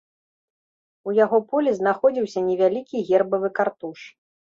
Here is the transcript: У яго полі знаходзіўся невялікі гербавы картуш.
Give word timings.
У 1.09 1.11
яго 1.17 1.37
полі 1.51 1.73
знаходзіўся 1.79 2.39
невялікі 2.47 3.03
гербавы 3.11 3.53
картуш. 3.61 3.99